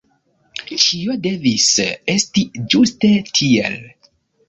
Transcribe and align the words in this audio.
Ĉio 0.83 1.17
devis 1.27 1.69
esti 2.17 2.49
ĝuste 2.75 3.15
tiel. 3.39 3.81